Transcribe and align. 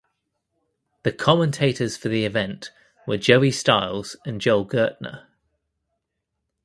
The 1.03 1.11
commentators 1.11 1.95
for 1.95 2.09
the 2.09 2.25
event 2.25 2.71
were 3.05 3.17
Joey 3.17 3.51
Styles 3.51 4.15
and 4.25 4.41
Joel 4.41 4.65
Gertner. 4.65 5.27